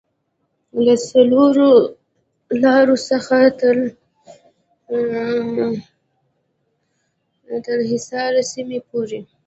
له 0.85 0.93
څلورلارې 1.07 2.97
څخه 3.09 3.37
تر 3.61 3.75
بیني 7.51 7.83
حصار 7.91 8.33
سیمې 8.51 8.79
پورې 8.89 9.19